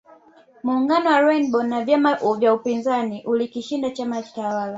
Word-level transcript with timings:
Muungano 0.63 1.09
wa 1.09 1.21
Rainbow 1.21 1.61
wa 1.71 1.83
vyama 1.85 2.15
vya 2.39 2.53
upinzani 2.53 3.23
ulikishinda 3.25 3.89
chama 3.91 4.21
tawala 4.23 4.69